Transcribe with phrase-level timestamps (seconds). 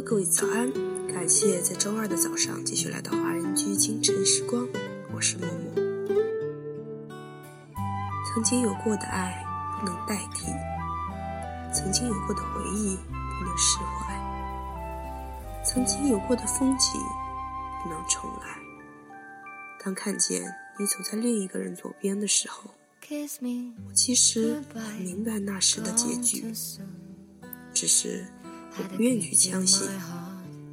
[0.00, 0.72] 呵，各位早安！
[1.12, 4.66] 感谢在周二的早上继续来到华人居清晨时光，
[5.12, 5.74] 我是默默。
[8.32, 9.44] 曾经有过的爱
[9.78, 10.46] 不能代替，
[11.74, 16.98] 曾经有过的回忆不能释怀，曾经有过的风景
[17.82, 18.58] 不能重来。
[19.84, 20.42] 当看见
[20.78, 22.70] 你走在另一个人左边的时候，
[23.86, 26.50] 我其实很明白那时的结局，
[27.74, 28.24] 只是。
[28.78, 29.88] 我不愿去相信，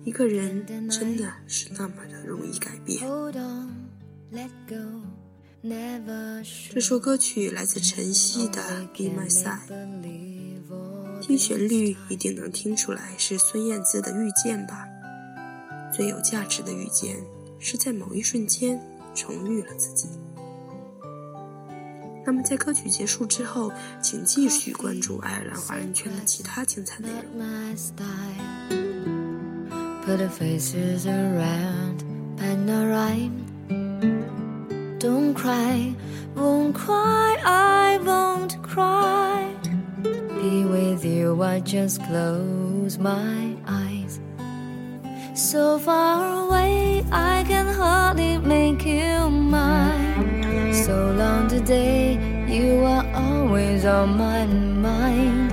[0.04, 3.00] 一个人真的是那么的容易改变。
[6.70, 9.68] 这首歌曲来自陈曦的《Be My Side》，
[11.20, 14.86] 听旋律一定能听出来是孙燕姿的《遇见》吧。
[15.92, 17.18] 最有价值的遇见，
[17.60, 18.80] 是在某一瞬间
[19.16, 20.08] 重遇了自己。
[22.27, 27.23] 那么，在歌曲结束之后，请继续关注爱尔兰华人圈的其他精彩内容。
[45.35, 45.79] So
[53.88, 55.52] On my mind.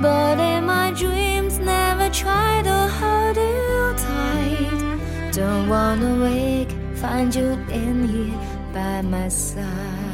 [0.00, 5.32] But in my dreams, never try to hold you tight.
[5.32, 8.38] Don't wanna wake, find you in here
[8.74, 10.11] by my side.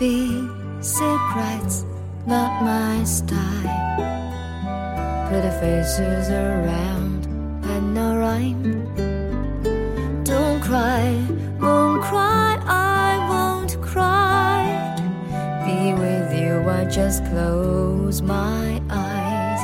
[0.00, 1.84] Secrets,
[2.26, 3.98] not my style.
[5.28, 7.26] Pretty faces around,
[7.64, 8.64] and no rhyme.
[10.24, 11.22] Don't cry,
[11.60, 14.64] won't cry, I won't cry.
[15.66, 19.60] Be with you, I just close my eyes.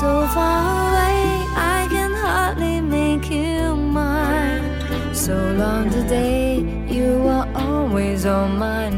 [0.00, 5.14] So far away, I can hardly make you mine.
[5.14, 8.97] So long today, you are always on my mind.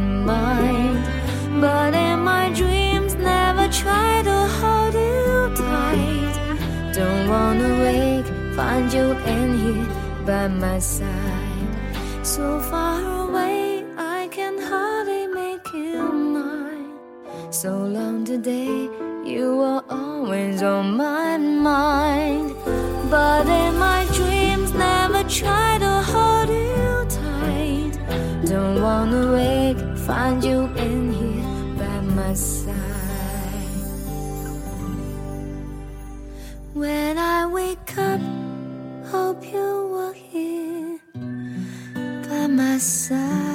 [7.50, 9.88] Wanna wake, find you in here
[10.24, 11.74] by my side.
[12.22, 16.00] So far away, I can hardly make you
[16.36, 16.94] mine.
[17.50, 18.88] So long today,
[19.24, 22.54] you are always on my mind.
[23.10, 27.98] But in my dreams, never try to hold you tight.
[28.46, 30.59] Don't wanna wake, find you
[37.86, 38.20] wake up,
[39.06, 40.98] hope you were here
[42.28, 43.49] by my side.